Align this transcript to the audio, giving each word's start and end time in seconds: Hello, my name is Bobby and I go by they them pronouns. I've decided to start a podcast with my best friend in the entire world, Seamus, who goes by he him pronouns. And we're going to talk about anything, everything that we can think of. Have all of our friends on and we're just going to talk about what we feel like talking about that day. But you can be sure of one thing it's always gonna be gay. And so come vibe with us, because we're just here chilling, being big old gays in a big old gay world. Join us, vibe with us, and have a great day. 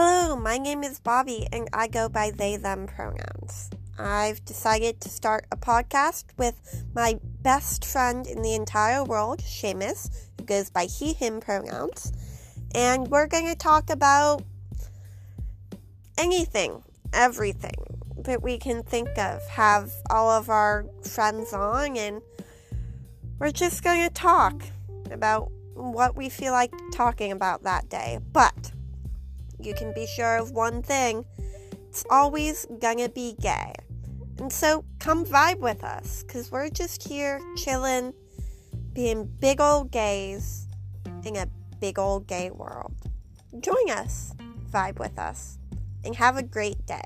Hello, 0.00 0.36
my 0.36 0.58
name 0.58 0.84
is 0.84 1.00
Bobby 1.00 1.48
and 1.52 1.68
I 1.72 1.88
go 1.88 2.08
by 2.08 2.30
they 2.30 2.54
them 2.54 2.86
pronouns. 2.86 3.68
I've 3.98 4.44
decided 4.44 5.00
to 5.00 5.08
start 5.08 5.46
a 5.50 5.56
podcast 5.56 6.26
with 6.36 6.84
my 6.94 7.18
best 7.42 7.84
friend 7.84 8.24
in 8.24 8.42
the 8.42 8.54
entire 8.54 9.02
world, 9.02 9.40
Seamus, 9.40 10.28
who 10.38 10.44
goes 10.44 10.70
by 10.70 10.84
he 10.84 11.14
him 11.14 11.40
pronouns. 11.40 12.12
And 12.76 13.08
we're 13.08 13.26
going 13.26 13.48
to 13.48 13.56
talk 13.56 13.90
about 13.90 14.44
anything, 16.16 16.84
everything 17.12 17.98
that 18.18 18.40
we 18.40 18.56
can 18.56 18.84
think 18.84 19.18
of. 19.18 19.44
Have 19.48 19.90
all 20.10 20.30
of 20.30 20.48
our 20.48 20.86
friends 21.02 21.52
on 21.52 21.96
and 21.96 22.22
we're 23.40 23.50
just 23.50 23.82
going 23.82 24.06
to 24.06 24.14
talk 24.14 24.62
about 25.10 25.50
what 25.74 26.16
we 26.16 26.28
feel 26.28 26.52
like 26.52 26.72
talking 26.92 27.32
about 27.32 27.64
that 27.64 27.88
day. 27.88 28.20
But 28.32 28.70
you 29.60 29.74
can 29.74 29.92
be 29.94 30.06
sure 30.06 30.36
of 30.36 30.52
one 30.52 30.82
thing 30.82 31.24
it's 31.88 32.04
always 32.10 32.66
gonna 32.80 33.08
be 33.08 33.34
gay. 33.40 33.72
And 34.38 34.52
so 34.52 34.84
come 35.00 35.24
vibe 35.24 35.58
with 35.58 35.82
us, 35.82 36.22
because 36.22 36.50
we're 36.52 36.68
just 36.68 37.08
here 37.08 37.40
chilling, 37.56 38.12
being 38.92 39.24
big 39.40 39.60
old 39.60 39.90
gays 39.90 40.68
in 41.24 41.36
a 41.36 41.48
big 41.80 41.98
old 41.98 42.26
gay 42.26 42.50
world. 42.50 42.94
Join 43.60 43.90
us, 43.90 44.34
vibe 44.70 44.98
with 44.98 45.18
us, 45.18 45.58
and 46.04 46.14
have 46.14 46.36
a 46.36 46.42
great 46.42 46.84
day. 46.86 47.02